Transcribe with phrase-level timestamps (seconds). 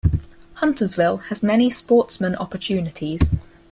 [0.55, 3.21] Huntersville has many sportsman opportunities.